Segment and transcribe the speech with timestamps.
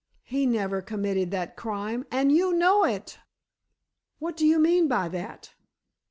[0.23, 3.19] "He never committed that crime—and you know it!"
[4.17, 5.53] "What do you mean by that?"